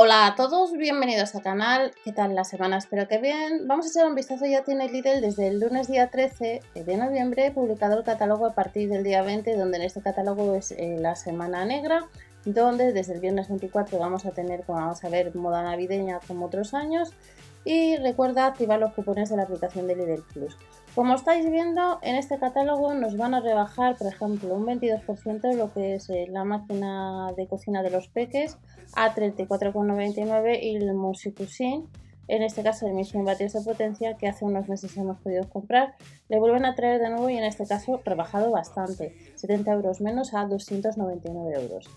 Hola 0.00 0.28
a 0.28 0.36
todos, 0.36 0.74
bienvenidos 0.74 1.34
al 1.34 1.42
canal. 1.42 1.90
¿Qué 2.04 2.12
tal 2.12 2.32
la 2.32 2.44
semana? 2.44 2.78
Espero 2.78 3.08
que 3.08 3.18
bien. 3.18 3.66
Vamos 3.66 3.86
a 3.86 3.88
echar 3.88 4.06
un 4.06 4.14
vistazo 4.14 4.46
ya 4.46 4.62
tiene 4.62 4.88
Lidl 4.88 5.20
desde 5.20 5.48
el 5.48 5.58
lunes 5.58 5.88
día 5.88 6.08
13 6.08 6.62
de 6.72 6.96
noviembre 6.96 7.50
publicado 7.50 7.98
el 7.98 8.04
catálogo 8.04 8.46
a 8.46 8.54
partir 8.54 8.88
del 8.88 9.02
día 9.02 9.22
20 9.22 9.56
donde 9.56 9.78
en 9.78 9.82
este 9.82 10.00
catálogo 10.00 10.54
es 10.54 10.70
eh, 10.70 10.98
la 11.00 11.16
semana 11.16 11.64
negra 11.64 12.06
donde 12.44 12.92
desde 12.92 13.14
el 13.14 13.20
viernes 13.20 13.48
24 13.48 13.98
vamos 13.98 14.24
a 14.24 14.30
tener, 14.30 14.62
como 14.62 14.78
vamos 14.78 15.02
a 15.02 15.08
ver, 15.08 15.34
moda 15.34 15.64
navideña 15.64 16.20
como 16.28 16.46
otros 16.46 16.74
años 16.74 17.12
y 17.64 17.96
recuerda 17.96 18.46
activar 18.46 18.80
los 18.80 18.92
cupones 18.94 19.30
de 19.30 19.36
la 19.36 19.42
aplicación 19.44 19.86
de 19.86 19.96
Lidl 19.96 20.24
Plus. 20.32 20.56
Como 20.94 21.14
estáis 21.14 21.48
viendo, 21.50 21.98
en 22.02 22.16
este 22.16 22.38
catálogo 22.38 22.92
nos 22.94 23.16
van 23.16 23.34
a 23.34 23.40
rebajar, 23.40 23.96
por 23.96 24.08
ejemplo, 24.08 24.54
un 24.54 24.66
22% 24.66 25.54
lo 25.54 25.72
que 25.72 25.94
es 25.94 26.10
eh, 26.10 26.26
la 26.28 26.44
máquina 26.44 27.32
de 27.36 27.46
cocina 27.46 27.82
de 27.82 27.90
los 27.90 28.08
peques 28.08 28.58
a 28.94 29.14
34,99 29.14 30.58
y 30.60 30.76
el 30.76 30.94
Musicusin, 30.94 31.88
en 32.26 32.42
este 32.42 32.62
caso 32.62 32.86
de 32.86 32.92
1100 32.92 33.24
vatios 33.24 33.52
de 33.52 33.60
potencia, 33.60 34.16
que 34.16 34.28
hace 34.28 34.44
unos 34.44 34.68
meses 34.68 34.96
hemos 34.96 35.18
podido 35.18 35.48
comprar, 35.48 35.94
le 36.28 36.38
vuelven 36.38 36.64
a 36.64 36.74
traer 36.74 37.00
de 37.00 37.10
nuevo 37.10 37.30
y 37.30 37.36
en 37.38 37.44
este 37.44 37.66
caso 37.66 38.00
rebajado 38.04 38.50
bastante, 38.50 39.14
70 39.36 39.72
euros 39.72 40.00
menos 40.00 40.34
a 40.34 40.46
299 40.46 41.62
euros. 41.62 41.88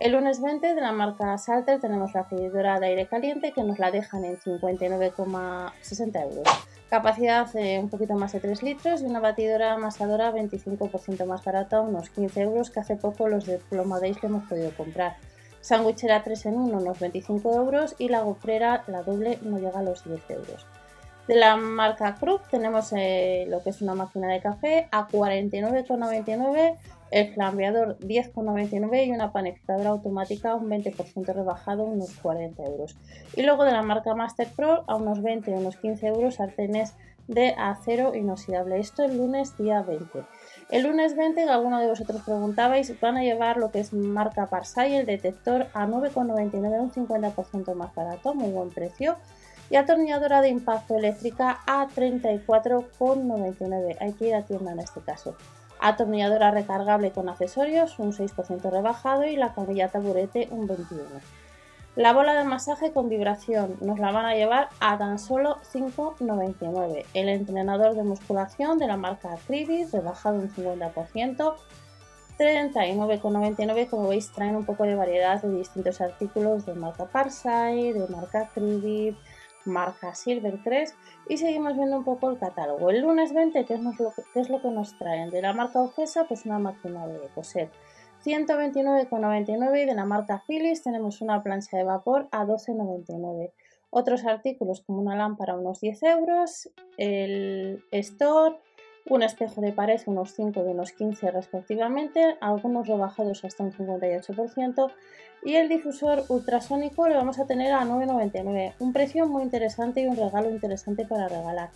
El 0.00 0.12
lunes 0.12 0.40
20 0.40 0.74
de 0.74 0.80
la 0.80 0.92
marca 0.92 1.36
Salter 1.36 1.78
tenemos 1.78 2.14
la 2.14 2.24
freidora 2.24 2.80
de 2.80 2.86
aire 2.86 3.06
caliente 3.06 3.52
que 3.52 3.62
nos 3.62 3.78
la 3.78 3.90
dejan 3.90 4.24
en 4.24 4.38
59,60 4.38 6.22
euros. 6.22 6.48
Capacidad 6.88 7.54
eh, 7.54 7.78
un 7.78 7.90
poquito 7.90 8.14
más 8.14 8.32
de 8.32 8.40
3 8.40 8.62
litros 8.62 9.02
y 9.02 9.04
una 9.04 9.20
batidora 9.20 9.74
amasadora 9.74 10.32
25% 10.32 11.26
más 11.26 11.44
barata, 11.44 11.82
unos 11.82 12.08
15 12.08 12.40
euros, 12.40 12.70
que 12.70 12.80
hace 12.80 12.96
poco 12.96 13.28
los 13.28 13.44
de 13.44 13.58
Plomadéis 13.58 14.22
le 14.22 14.30
hemos 14.30 14.48
podido 14.48 14.74
comprar. 14.74 15.18
Sandwichera 15.60 16.22
3 16.22 16.46
en 16.46 16.54
1, 16.54 16.78
unos 16.78 16.98
25 16.98 17.54
euros 17.54 17.94
y 17.98 18.08
la 18.08 18.22
gofrera, 18.22 18.84
la 18.86 19.02
doble, 19.02 19.38
no 19.42 19.58
llega 19.58 19.80
a 19.80 19.82
los 19.82 20.02
10 20.04 20.30
euros. 20.30 20.66
De 21.30 21.36
la 21.36 21.54
marca 21.54 22.16
Krug 22.16 22.40
tenemos 22.50 22.92
eh, 22.92 23.46
lo 23.48 23.62
que 23.62 23.70
es 23.70 23.80
una 23.82 23.94
máquina 23.94 24.26
de 24.26 24.40
café 24.40 24.88
a 24.90 25.06
49,99, 25.06 26.76
el 27.12 27.32
flambeador 27.32 27.96
10,99 28.00 29.06
y 29.06 29.12
una 29.12 29.30
panificadora 29.30 29.90
automática 29.90 30.56
un 30.56 30.68
20% 30.68 31.32
rebajado, 31.32 31.84
unos 31.84 32.16
40 32.16 32.64
euros. 32.64 32.96
Y 33.36 33.42
luego 33.42 33.62
de 33.62 33.70
la 33.70 33.82
marca 33.82 34.12
Master 34.16 34.48
Pro 34.56 34.82
a 34.88 34.96
unos 34.96 35.22
20, 35.22 35.52
unos 35.52 35.76
15 35.76 36.08
euros 36.08 36.34
sartenes 36.34 36.94
de 37.28 37.54
acero 37.56 38.16
inoxidable. 38.16 38.80
Esto 38.80 39.04
el 39.04 39.16
lunes 39.16 39.56
día 39.56 39.82
20. 39.82 40.24
El 40.70 40.82
lunes 40.82 41.16
20, 41.16 41.48
alguno 41.48 41.78
de 41.78 41.86
vosotros 41.86 42.22
preguntabais, 42.22 43.00
van 43.00 43.18
a 43.18 43.22
llevar 43.22 43.56
lo 43.56 43.70
que 43.70 43.78
es 43.78 43.92
marca 43.92 44.46
Parsai, 44.46 44.96
el 44.96 45.06
detector 45.06 45.68
a 45.74 45.86
9,99, 45.86 46.80
un 46.80 46.90
50% 46.90 47.74
más 47.74 47.94
barato, 47.94 48.34
muy 48.34 48.50
buen 48.50 48.70
precio 48.70 49.16
y 49.70 49.76
atornilladora 49.76 50.42
de 50.42 50.48
impacto 50.48 50.96
eléctrica 50.96 51.60
a 51.66 51.86
34,99. 51.88 53.96
Hay 54.00 54.12
que 54.12 54.28
ir 54.28 54.34
a 54.34 54.42
tienda 54.42 54.72
en 54.72 54.80
este 54.80 55.00
caso. 55.00 55.36
Atornilladora 55.80 56.50
recargable 56.50 57.12
con 57.12 57.28
accesorios, 57.28 57.98
un 57.98 58.12
6% 58.12 58.70
rebajado 58.70 59.24
y 59.24 59.36
la 59.36 59.54
camilla 59.54 59.88
taburete 59.88 60.48
un 60.50 60.68
21%. 60.68 61.20
La 61.96 62.12
bola 62.12 62.34
de 62.34 62.44
masaje 62.44 62.92
con 62.92 63.08
vibración 63.08 63.76
nos 63.80 63.98
la 63.98 64.12
van 64.12 64.24
a 64.24 64.34
llevar 64.34 64.68
a 64.78 64.96
tan 64.96 65.18
solo 65.18 65.56
5,99. 65.72 67.04
El 67.14 67.28
entrenador 67.28 67.94
de 67.94 68.04
musculación 68.04 68.78
de 68.78 68.86
la 68.86 68.96
marca 68.96 69.36
Cribis, 69.46 69.90
rebajado 69.90 70.36
un 70.36 70.50
50%, 70.50 71.54
39,99. 72.38 73.88
Como 73.88 74.08
veis, 74.08 74.30
traen 74.30 74.56
un 74.56 74.64
poco 74.64 74.84
de 74.84 74.94
variedad 74.94 75.42
de 75.42 75.56
distintos 75.56 76.00
artículos 76.00 76.64
de 76.64 76.74
marca 76.74 77.06
Parsai, 77.06 77.92
de 77.92 78.06
marca 78.06 78.48
Cribis, 78.54 79.16
marca 79.64 80.14
Silver 80.14 80.60
3 80.62 80.94
y 81.28 81.36
seguimos 81.36 81.76
viendo 81.76 81.98
un 81.98 82.04
poco 82.04 82.30
el 82.30 82.38
catálogo. 82.38 82.90
El 82.90 83.00
lunes 83.00 83.32
20, 83.32 83.64
¿qué 83.64 83.74
es, 83.74 83.80
lo 83.80 83.92
que, 83.92 84.04
es 84.40 84.48
lo 84.48 84.60
que 84.60 84.70
nos 84.70 84.96
traen? 84.98 85.30
De 85.30 85.42
la 85.42 85.52
marca 85.52 85.80
Ofesa, 85.80 86.24
pues 86.24 86.46
una 86.46 86.58
máquina 86.58 87.06
de 87.06 87.28
coser. 87.34 87.70
129,99 88.24 89.82
y 89.82 89.86
de 89.86 89.94
la 89.94 90.04
marca 90.04 90.42
Philips 90.46 90.82
tenemos 90.82 91.20
una 91.22 91.42
plancha 91.42 91.76
de 91.76 91.84
vapor 91.84 92.28
a 92.32 92.44
12,99. 92.44 93.52
Otros 93.90 94.24
artículos 94.24 94.82
como 94.82 95.00
una 95.00 95.16
lámpara 95.16 95.56
unos 95.56 95.80
10 95.80 96.02
euros, 96.04 96.70
el 96.96 97.82
store, 97.90 98.56
un 99.10 99.24
espejo 99.24 99.60
de 99.60 99.72
pared 99.72 100.00
unos 100.06 100.32
5 100.34 100.62
de 100.62 100.70
unos 100.70 100.92
15 100.92 101.32
respectivamente, 101.32 102.36
algunos 102.40 102.86
rebajados 102.86 103.44
hasta 103.44 103.64
un 103.64 103.72
58% 103.72 104.92
y 105.44 105.56
el 105.56 105.68
difusor 105.68 106.24
ultrasónico 106.28 107.08
lo 107.08 107.16
vamos 107.16 107.40
a 107.40 107.46
tener 107.46 107.72
a 107.72 107.84
9,99, 107.84 108.74
un 108.78 108.92
precio 108.92 109.26
muy 109.26 109.42
interesante 109.42 110.00
y 110.00 110.06
un 110.06 110.16
regalo 110.16 110.48
interesante 110.48 111.04
para 111.04 111.28
regalar. 111.28 111.70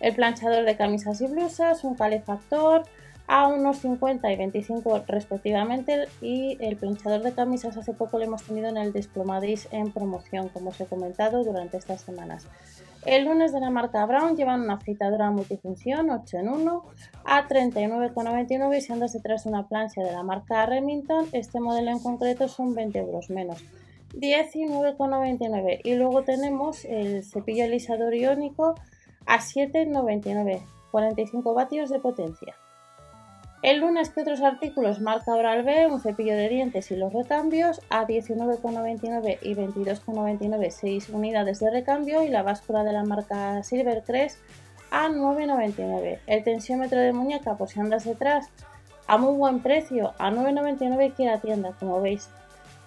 El 0.00 0.14
planchador 0.14 0.64
de 0.64 0.76
camisas 0.76 1.20
y 1.20 1.26
blusas, 1.26 1.84
un 1.84 1.94
calefactor 1.94 2.84
a 3.26 3.48
unos 3.48 3.80
50 3.80 4.32
y 4.32 4.36
25 4.36 5.04
respectivamente 5.06 6.08
y 6.22 6.56
el 6.60 6.76
planchador 6.76 7.20
de 7.20 7.32
camisas 7.32 7.76
hace 7.76 7.92
poco 7.92 8.16
lo 8.18 8.24
hemos 8.24 8.44
tenido 8.44 8.68
en 8.68 8.78
el 8.78 8.94
Desplomadis 8.94 9.68
en 9.72 9.92
promoción 9.92 10.48
como 10.48 10.70
os 10.70 10.80
he 10.80 10.86
comentado 10.86 11.44
durante 11.44 11.76
estas 11.76 12.00
semanas. 12.00 12.46
El 13.06 13.24
lunes 13.24 13.52
de 13.52 13.60
la 13.60 13.70
marca 13.70 14.04
Brown 14.06 14.36
llevan 14.36 14.62
una 14.62 14.78
fritadora 14.78 15.30
multifunción 15.30 16.10
8 16.10 16.38
en 16.38 16.48
1 16.48 16.84
a 17.24 17.48
39,99 17.48 18.76
y 18.76 18.80
si 18.80 18.92
andas 18.92 19.12
detrás 19.12 19.44
de 19.44 19.50
una 19.50 19.68
plancha 19.68 20.02
de 20.02 20.12
la 20.12 20.22
marca 20.22 20.66
Remington, 20.66 21.26
este 21.32 21.60
modelo 21.60 21.90
en 21.90 22.00
concreto 22.00 22.48
son 22.48 22.74
20 22.74 22.98
euros 22.98 23.30
menos. 23.30 23.64
19,99 24.14 25.80
y 25.84 25.94
luego 25.94 26.22
tenemos 26.22 26.84
el 26.84 27.22
cepillo 27.24 27.64
alisador 27.64 28.14
iónico 28.14 28.74
a 29.26 29.38
7,99 29.38 30.62
45 30.90 31.54
vatios 31.54 31.90
de 31.90 32.00
potencia. 32.00 32.56
El 33.60 33.80
lunes, 33.80 34.10
que 34.10 34.20
otros 34.20 34.40
artículos? 34.40 35.00
Marca 35.00 35.34
Oral 35.34 35.64
B, 35.64 35.88
un 35.88 36.00
cepillo 36.00 36.36
de 36.36 36.48
dientes 36.48 36.92
y 36.92 36.96
los 36.96 37.12
recambios 37.12 37.80
a 37.90 38.06
19,99 38.06 39.38
y 39.42 39.54
22,99, 39.56 40.70
6 40.70 41.08
unidades 41.08 41.58
de 41.58 41.70
recambio 41.70 42.22
y 42.22 42.28
la 42.28 42.44
báscula 42.44 42.84
de 42.84 42.92
la 42.92 43.02
marca 43.02 43.60
Silvercrest 43.64 44.38
a 44.92 45.08
9,99. 45.08 46.20
El 46.28 46.44
tensiómetro 46.44 47.00
de 47.00 47.12
muñeca, 47.12 47.56
por 47.56 47.68
si 47.68 47.80
andas 47.80 48.04
detrás, 48.04 48.48
a 49.08 49.18
muy 49.18 49.36
buen 49.36 49.60
precio, 49.60 50.14
a 50.18 50.30
9,99 50.30 51.14
que 51.14 51.24
la 51.24 51.40
tienda, 51.40 51.72
como 51.80 52.00
veis. 52.00 52.30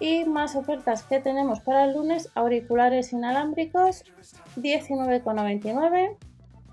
Y 0.00 0.24
más 0.24 0.56
ofertas 0.56 1.02
que 1.02 1.20
tenemos 1.20 1.60
para 1.60 1.84
el 1.84 1.92
lunes, 1.92 2.30
auriculares 2.34 3.12
inalámbricos, 3.12 4.04
19,99 4.56 6.16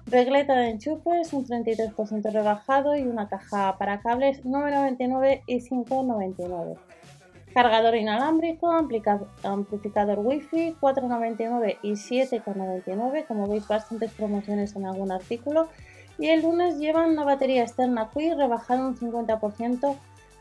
Regleta 0.10 0.56
de 0.56 0.70
enchufes, 0.70 1.34
un 1.34 1.46
33% 1.46 2.32
rebajado 2.32 2.96
y 2.96 3.04
una 3.04 3.30
caja 3.30 3.78
para 3.78 4.02
cables 4.02 4.44
9,99 4.44 5.44
y 5.46 5.60
5,99. 5.60 6.78
Cargador 7.54 7.94
inalámbrico, 7.94 8.72
amplificador 8.72 10.20
wifi 10.20 10.76
4,99 10.82 11.78
y 11.84 11.92
7,99. 11.92 13.28
Como 13.28 13.48
veis, 13.48 13.68
bastantes 13.68 14.12
promociones 14.12 14.76
en 14.76 14.88
algún 14.88 15.12
artículo. 15.12 15.68
Y 16.18 16.30
el 16.30 16.42
lunes 16.42 16.80
llevan 16.80 17.12
una 17.12 17.24
batería 17.24 17.62
externa 17.62 18.10
Qi 18.12 18.34
rebajada 18.34 18.88
un 18.88 18.98
50%, 18.98 19.96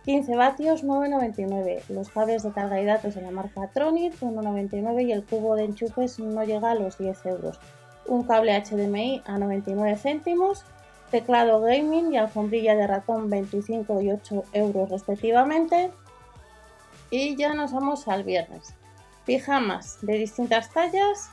15 0.07 0.37
vatios, 0.37 0.83
9,99. 0.83 1.83
Los 1.91 2.09
cables 2.09 2.43
de 2.43 2.53
carga 2.53 2.81
y 2.81 2.87
datos 2.87 3.17
de 3.17 3.21
la 3.21 3.31
marca 3.31 3.69
Tronic, 3.75 4.19
1,99 4.19 5.07
y 5.07 5.13
el 5.13 5.27
cubo 5.27 5.57
de 5.57 5.65
enchufes 5.65 6.19
no 6.19 6.43
llega 6.45 6.71
a 6.71 6.75
los 6.75 6.97
10 6.97 7.27
euros 7.27 7.61
un 8.09 8.25
cable 8.25 8.61
HDMI 8.61 9.23
a 9.27 9.39
99 9.39 9.97
céntimos, 9.97 10.65
teclado 11.11 11.61
gaming 11.61 12.13
y 12.13 12.17
alfombrilla 12.17 12.75
de 12.75 12.87
ratón 12.87 13.31
25 13.31 14.01
y 14.03 14.13
8 14.13 14.45
euros 14.53 14.91
respectivamente. 14.91 15.91
Y 17.11 17.37
ya 17.37 17.55
nos 17.55 17.73
vamos 17.73 18.09
al 18.09 18.25
viernes. 18.25 18.75
Pijamas 19.25 19.99
de 20.03 20.15
distintas 20.15 20.71
tallas, 20.73 21.31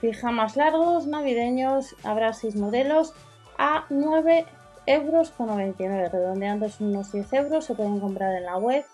pijamas 0.00 0.56
largos, 0.56 1.06
navideños, 1.06 1.94
habrá 2.02 2.32
6 2.32 2.56
modelos 2.56 3.12
a 3.58 3.84
9 3.90 4.46
euros 4.86 5.30
con 5.30 5.46
99, 5.48 6.08
redondeando 6.10 6.66
unos 6.80 7.12
10 7.12 7.32
euros, 7.34 7.64
se 7.64 7.74
pueden 7.74 8.00
comprar 8.00 8.34
en 8.34 8.44
la 8.44 8.56
web 8.56 8.84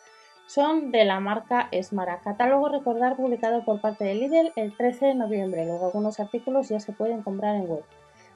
son 0.51 0.91
de 0.91 1.05
la 1.05 1.21
marca 1.21 1.69
Esmara. 1.71 2.23
Catálogo 2.23 2.69
recordar 2.69 3.17
publicado 3.17 3.65
por 3.65 3.81
parte 3.81 4.03
de 4.03 4.17
Lidl 4.17 4.53
el 4.57 4.77
13 4.77 5.07
de 5.07 5.15
noviembre. 5.15 5.65
Luego 5.65 5.87
algunos 5.87 6.19
artículos 6.19 6.69
ya 6.69 6.81
se 6.81 6.93
pueden 6.93 7.23
comprar 7.23 7.55
en 7.55 7.69
web. 7.69 7.85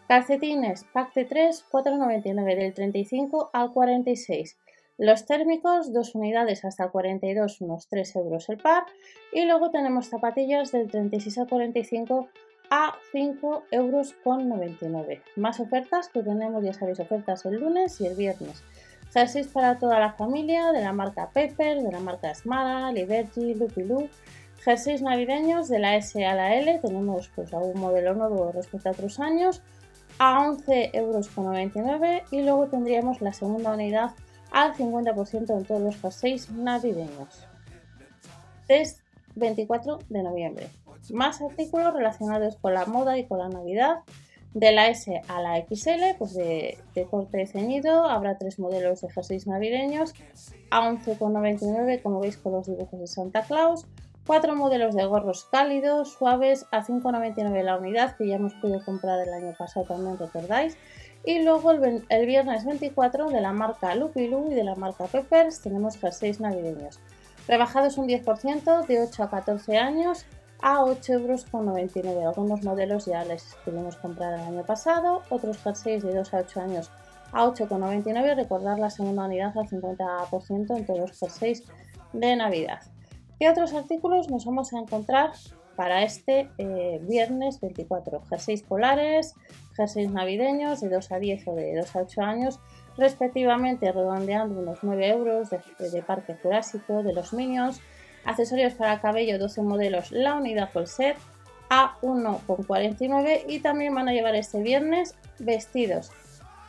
Calcetines, 0.07 0.85
pack 0.93 1.13
de 1.15 1.25
3, 1.25 1.65
4,99 1.73 2.57
del 2.57 2.73
35 2.73 3.51
al 3.53 3.73
46. 3.73 4.57
Los 4.97 5.27
térmicos, 5.27 5.93
dos 5.93 6.15
unidades 6.15 6.65
hasta 6.65 6.85
el 6.85 6.91
42, 6.93 7.61
unos 7.63 7.89
3 7.89 8.15
euros 8.15 8.49
el 8.49 8.59
par. 8.59 8.85
Y 9.33 9.45
luego 9.47 9.73
tenemos 9.73 10.07
zapatillas 10.07 10.71
del 10.71 10.89
36 10.89 11.39
al 11.39 11.49
45 11.49 12.29
a 12.71 12.95
5 13.11 13.65
euros 13.73 14.15
con 14.23 14.49
99. 14.49 15.21
Más 15.35 15.59
ofertas 15.59 16.11
que 16.11 16.23
tenemos, 16.23 16.63
ya 16.63 16.75
sabéis, 16.75 17.01
ofertas 17.01 17.45
el 17.45 17.59
lunes 17.59 18.01
y 18.01 18.07
el 18.07 18.15
viernes. 18.15 18.63
Jerseys 19.15 19.47
para 19.47 19.79
toda 19.79 20.01
la 20.01 20.13
familia 20.13 20.73
de 20.73 20.83
la 20.83 20.93
marca 20.93 21.31
Pepper, 21.33 21.81
de 21.81 21.93
la 21.93 22.01
marca 22.01 22.35
Smara, 22.35 22.91
Liberty, 22.91 23.55
Lucky 23.55 23.85
Luke. 23.85 24.11
Jerseys 24.65 25.03
navideños 25.03 25.69
de 25.69 25.79
la 25.79 25.95
S 25.95 26.27
a 26.27 26.35
la 26.35 26.57
L, 26.57 26.81
tenemos 26.81 27.31
pues 27.37 27.55
algún 27.55 27.79
modelo 27.79 28.15
nuevo 28.15 28.51
respecto 28.51 28.89
a 28.89 28.93
otros 28.93 29.21
años, 29.21 29.63
a 30.19 30.45
11,99 30.45 30.93
euros 30.95 32.33
y 32.33 32.43
luego 32.43 32.67
tendríamos 32.67 33.21
la 33.21 33.33
segunda 33.33 33.75
unidad 33.75 34.11
al 34.51 34.75
50% 34.75 35.59
en 35.59 35.65
todos 35.65 35.81
los 35.81 35.97
jerseys 36.01 36.51
navideños. 36.51 37.47
Test 38.67 39.01
24 39.37 39.99
de 40.09 40.23
noviembre. 40.25 40.71
Más 41.13 41.41
artículos 41.41 41.95
relacionados 41.95 42.57
con 42.57 42.75
la 42.75 42.87
moda 42.87 43.17
y 43.17 43.27
con 43.27 43.39
la 43.39 43.49
Navidad. 43.49 43.99
De 44.55 44.71
la 44.71 44.87
S 44.89 45.21
a 45.27 45.41
la 45.41 45.57
XL, 45.57 46.17
pues 46.17 46.35
de, 46.35 46.79
corte 47.11 47.45
ceñido, 47.47 48.05
habrá 48.05 48.39
tres 48.39 48.61
modelos 48.61 49.01
de 49.01 49.11
jerseys 49.11 49.49
navideños 49.49 50.15
a 50.71 50.89
11,99 50.89 52.03
como 52.03 52.21
veis 52.21 52.37
con 52.37 52.53
los 52.53 52.67
dibujos 52.67 53.01
de 53.01 53.07
Santa 53.09 53.43
Claus, 53.43 53.85
cuatro 54.25 54.55
modelos 54.55 54.95
de 54.95 55.05
gorros 55.07 55.49
cálidos, 55.51 56.13
suaves 56.13 56.67
a 56.71 56.85
5,99 56.85 57.63
la 57.65 57.77
unidad 57.77 58.17
que 58.17 58.29
ya 58.29 58.37
hemos 58.37 58.55
podido 58.55 58.85
comprar 58.85 59.27
el 59.27 59.35
año 59.35 59.55
pasado 59.59 59.87
también, 59.87 60.19
recordáis. 60.19 60.77
Y 61.25 61.43
luego 61.43 61.73
el, 61.73 62.05
el, 62.09 62.27
viernes 62.27 62.65
24 62.65 63.31
de 63.31 63.41
la 63.41 63.53
marca 63.53 63.95
Lupilu 63.97 64.53
y 64.53 64.55
de 64.55 64.63
la 64.63 64.77
marca 64.77 65.07
Peppers 65.07 65.63
tenemos 65.63 65.99
jerseys 65.99 66.39
navideños. 66.39 67.01
Rebajados 67.49 67.99
un 67.99 68.07
10% 68.07 68.87
de 68.87 69.03
8 69.03 69.23
a 69.25 69.31
14 69.31 69.79
años 69.79 70.27
a 70.65 70.81
8,99 70.81 72.07
euros. 72.07 72.25
Algunos 72.25 72.65
modelos 72.65 73.05
ya 73.05 73.23
les 73.25 73.55
pudimos 73.67 73.97
comprar 73.97 74.33
el 74.33 74.41
año 74.41 74.65
pasado, 74.65 75.21
otros 75.29 75.59
jerseys 75.59 76.03
de 76.03 76.15
2 76.15 76.33
a 76.33 76.39
8 76.39 76.61
años 76.63 76.91
a 77.33 77.45
8,99 77.47 78.35
recordar 78.35 78.79
la 78.79 78.89
segunda 78.89 79.27
unidad 79.27 79.57
al 79.59 79.69
50% 79.69 80.77
en 80.77 80.87
todos 80.87 81.01
los 81.01 81.19
jerseys 81.19 81.65
de 82.15 82.37
Navidad. 82.37 82.81
¿Qué 83.39 83.51
otros 83.51 83.75
artículos 83.75 84.31
nos 84.31 84.47
vamos 84.47 84.73
a 84.73 84.79
encontrar 84.79 85.33
para 85.77 86.03
este 86.03 86.49
eh, 86.57 86.99
viernes 87.03 87.61
24? 87.61 88.23
Jerseys 88.31 88.63
polares, 88.63 89.35
jerseys 89.77 90.11
navideños 90.11 90.81
de 90.81 90.89
2 90.89 91.13
a 91.13 91.19
10 91.19 91.49
o 91.49 91.55
de 91.57 91.77
2 91.77 91.95
a 91.95 91.99
8 91.99 92.23
años, 92.23 92.61
respectivamente 92.97 93.93
redondeando 93.93 94.61
unos 94.61 94.79
9 94.81 95.09
euros 95.11 95.51
de, 95.51 95.61
de 95.91 96.03
Parque 96.03 96.37
Jurásico, 96.43 97.03
de 97.03 97.13
los 97.13 97.35
Minions, 97.35 97.83
accesorios 98.25 98.75
para 98.75 99.01
cabello 99.01 99.39
12 99.39 99.63
modelos 99.63 100.13
la 100.13 100.35
unidad 100.35 100.71
full 100.71 100.85
set 100.85 101.17
a 101.71 101.97
1,49 102.03 103.45
y 103.49 103.61
también 103.61 103.95
van 103.95 104.09
a 104.09 104.13
llevar 104.13 104.35
este 104.35 104.63
viernes 104.63 105.15
vestidos 105.39 106.11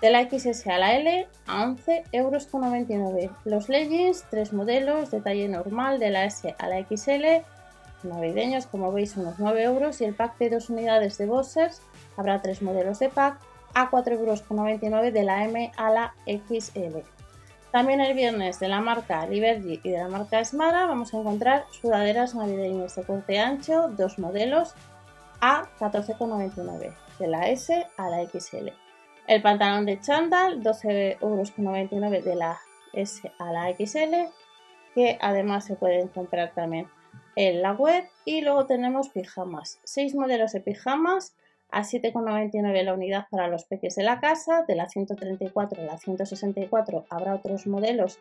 de 0.02 0.10
la 0.10 0.24
XS 0.30 0.68
a 0.68 0.78
la 0.78 0.96
L 0.96 1.28
a 1.48 1.66
11,99 1.66 2.90
euros. 2.92 3.32
Los 3.44 3.70
leggings, 3.70 4.26
tres 4.30 4.54
modelos 4.54 5.12
de 5.12 5.22
talle 5.22 5.48
normal 5.48 6.00
de 6.00 6.10
la 6.12 6.26
S 6.26 6.56
a 6.58 6.68
la 6.68 6.84
XL, 6.84 7.44
navideños 8.04 8.68
como 8.68 8.92
veis 8.92 9.18
unos 9.18 9.40
9 9.40 9.64
euros 9.64 10.02
y 10.02 10.06
el 10.06 10.14
pack 10.14 10.38
de 10.38 10.50
dos 10.52 10.70
unidades 10.70 11.18
de 11.18 11.26
boxers, 11.26 11.82
habrá 12.18 12.42
tres 12.42 12.62
modelos 12.62 13.00
de 13.00 13.10
pack 13.10 13.40
a 13.74 13.90
4,99 13.90 14.84
euros 14.84 15.14
de 15.14 15.24
la 15.24 15.44
M 15.44 15.72
a 15.76 15.90
la 15.90 16.14
XL. 16.26 17.00
También 17.76 18.00
el 18.00 18.14
viernes 18.14 18.58
de 18.62 18.70
la 18.70 18.80
marca 18.80 19.28
Liberty 19.28 19.82
y 19.84 19.90
de 19.90 19.98
la 19.98 20.08
marca 20.08 20.42
Smara 20.46 20.86
vamos 20.86 21.14
a 21.14 21.18
encontrar 21.18 21.66
sudaderas 21.72 22.34
navideñas 22.34 22.96
de 22.96 23.04
corte 23.04 23.38
ancho, 23.38 23.90
dos 23.90 24.18
modelos 24.18 24.74
a 25.42 25.68
14,99 25.78 26.96
de 27.20 27.28
la 27.28 27.50
S 27.50 27.86
a 27.98 28.10
la 28.10 28.26
XL. 28.26 28.70
El 29.28 29.42
pantalón 29.42 29.86
de 29.86 30.00
chándal 30.00 30.64
12,99 30.64 31.18
euros 31.20 32.24
de 32.24 32.36
la 32.36 32.58
S 32.94 33.30
a 33.40 33.52
la 33.52 33.74
XL 33.74 34.32
que 34.94 35.18
además 35.20 35.66
se 35.66 35.76
pueden 35.76 36.08
comprar 36.08 36.54
también 36.54 36.88
en 37.36 37.62
la 37.62 37.74
web 37.74 38.06
y 38.24 38.40
luego 38.40 38.68
tenemos 38.68 39.10
pijamas, 39.10 39.82
seis 39.84 40.16
modelos 40.16 40.54
de 40.54 40.62
pijamas 40.62 41.36
a 41.76 41.82
7,99 41.82 42.84
la 42.84 42.94
unidad 42.94 43.26
para 43.30 43.50
los 43.50 43.66
peques 43.66 43.96
de 43.96 44.04
la 44.04 44.22
casa, 44.22 44.64
de 44.66 44.76
la 44.76 44.88
134 44.88 45.82
a 45.82 45.86
la 45.86 45.98
164 45.98 47.06
habrá 47.10 47.36
otros 47.36 47.68
modelos 47.68 48.18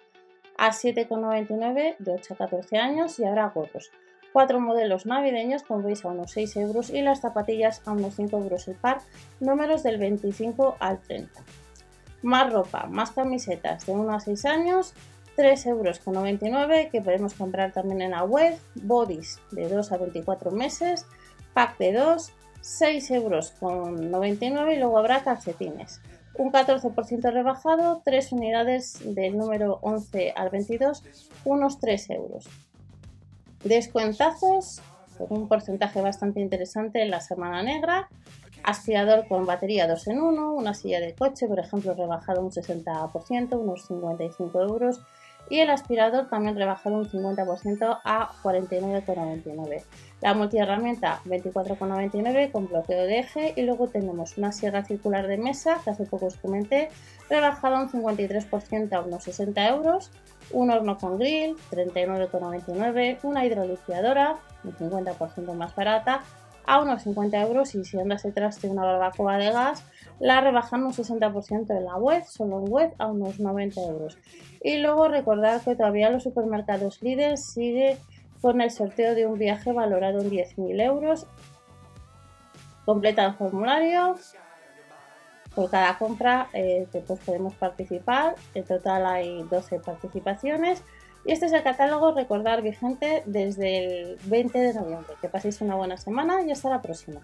a 0.58 0.70
7,99 0.70 1.94
de 2.00 2.12
8 2.14 2.34
a 2.34 2.36
14 2.36 2.78
años 2.78 3.16
y 3.20 3.24
habrá 3.24 3.48
gorros. 3.50 3.92
Cuatro 4.32 4.58
modelos 4.58 5.06
navideños, 5.06 5.62
como 5.62 5.82
veis, 5.82 6.04
a 6.04 6.08
unos 6.08 6.32
6 6.32 6.56
euros 6.56 6.90
y 6.90 7.00
las 7.02 7.20
zapatillas 7.20 7.80
a 7.86 7.92
unos 7.92 8.16
5 8.16 8.36
euros 8.38 8.66
el 8.66 8.74
par, 8.74 8.98
números 9.38 9.84
del 9.84 9.98
25 9.98 10.76
al 10.80 10.98
30. 10.98 11.40
Más 12.22 12.52
ropa, 12.52 12.86
más 12.90 13.12
camisetas 13.12 13.86
de 13.86 13.92
1 13.92 14.14
a 14.14 14.18
6 14.18 14.46
años, 14.46 14.94
3,99 15.36 15.68
euros 15.68 16.90
que 16.90 17.00
podemos 17.00 17.34
comprar 17.34 17.70
también 17.70 18.02
en 18.02 18.10
la 18.10 18.24
web, 18.24 18.58
bodies 18.74 19.40
de 19.52 19.68
2 19.68 19.92
a 19.92 19.98
24 19.98 20.50
meses, 20.50 21.06
pack 21.52 21.78
de 21.78 21.92
2, 21.92 22.32
6 22.64 23.10
euros 23.10 23.50
con 23.60 24.10
99 24.10 24.74
y 24.74 24.78
luego 24.78 24.96
habrá 24.96 25.22
calcetines. 25.22 26.00
Un 26.38 26.50
14% 26.50 27.30
rebajado, 27.30 28.00
3 28.02 28.32
unidades 28.32 29.14
del 29.14 29.36
número 29.36 29.78
11 29.82 30.32
al 30.34 30.48
22, 30.48 31.04
unos 31.44 31.78
3 31.78 32.10
euros. 32.10 32.48
Descuentazos, 33.64 34.80
un 35.18 35.46
porcentaje 35.46 36.00
bastante 36.00 36.40
interesante 36.40 37.02
en 37.02 37.10
la 37.10 37.20
semana 37.20 37.62
negra. 37.62 38.08
Aspirador 38.62 39.28
con 39.28 39.44
batería 39.44 39.86
2 39.86 40.08
en 40.08 40.22
1, 40.22 40.54
una 40.54 40.72
silla 40.72 41.00
de 41.00 41.14
coche, 41.14 41.46
por 41.46 41.58
ejemplo, 41.58 41.92
rebajado 41.92 42.40
un 42.40 42.50
60%, 42.50 43.60
unos 43.60 43.86
55 43.86 44.62
euros 44.62 45.02
y 45.48 45.60
el 45.60 45.70
aspirador 45.70 46.28
también 46.28 46.56
rebajado 46.56 46.96
un 46.96 47.08
50% 47.08 48.00
a 48.04 48.30
49,99. 48.42 49.82
La 50.20 50.34
multiherramienta 50.34 51.20
24,99 51.26 52.50
con 52.50 52.68
bloqueo 52.68 53.04
de 53.04 53.18
eje 53.18 53.52
y 53.56 53.62
luego 53.62 53.88
tenemos 53.88 54.38
una 54.38 54.52
sierra 54.52 54.84
circular 54.84 55.26
de 55.26 55.36
mesa 55.36 55.80
que 55.84 55.90
hace 55.90 56.06
poco 56.06 56.26
os 56.26 56.36
comenté, 56.36 56.88
rebajada 57.28 57.80
un 57.80 57.90
53% 57.90 58.92
a 58.92 59.00
unos 59.00 59.24
60 59.24 59.68
euros, 59.68 60.10
un 60.50 60.70
horno 60.70 60.98
con 60.98 61.18
grill 61.18 61.56
39,99, 61.70 63.18
una 63.22 63.44
hidroliciadora 63.44 64.36
un 64.64 64.72
50% 64.72 65.54
más 65.54 65.74
barata 65.74 66.22
a 66.66 66.80
unos 66.80 67.02
50 67.02 67.40
euros 67.42 67.74
y 67.74 67.84
si 67.84 67.98
andas 67.98 68.22
detrás 68.22 68.60
de 68.60 68.68
una 68.68 68.84
barbacoa 68.84 69.36
de 69.38 69.50
gas 69.50 69.84
la 70.20 70.40
rebajan 70.40 70.84
un 70.84 70.92
60% 70.92 71.76
en 71.76 71.84
la 71.84 71.96
web, 71.96 72.24
solo 72.24 72.60
en 72.60 72.70
web 72.70 72.94
a 72.98 73.06
unos 73.06 73.40
90 73.40 73.80
euros. 73.82 74.18
Y 74.62 74.78
luego 74.78 75.08
recordar 75.08 75.60
que 75.60 75.76
todavía 75.76 76.10
los 76.10 76.22
supermercados 76.22 77.02
líderes 77.02 77.44
sigue 77.44 77.98
con 78.40 78.60
el 78.60 78.70
sorteo 78.70 79.14
de 79.14 79.26
un 79.26 79.38
viaje 79.38 79.72
valorado 79.72 80.20
en 80.20 80.30
10.000 80.30 80.80
euros. 80.82 81.26
Completa 82.84 83.24
el 83.24 83.34
formulario. 83.34 84.16
Por 85.54 85.70
cada 85.70 85.96
compra 85.98 86.48
eh, 86.52 86.86
pues 87.06 87.20
podemos 87.20 87.54
participar. 87.54 88.34
En 88.54 88.64
total 88.64 89.06
hay 89.06 89.42
12 89.44 89.78
participaciones. 89.80 90.82
Y 91.24 91.32
este 91.32 91.46
es 91.46 91.52
el 91.52 91.62
catálogo, 91.62 92.12
recordar 92.12 92.62
vigente 92.62 93.22
desde 93.26 93.78
el 94.02 94.18
20 94.24 94.58
de 94.58 94.74
noviembre. 94.74 95.14
Que 95.20 95.28
paséis 95.28 95.60
una 95.60 95.74
buena 95.74 95.96
semana 95.96 96.42
y 96.42 96.50
hasta 96.50 96.68
la 96.68 96.82
próxima. 96.82 97.20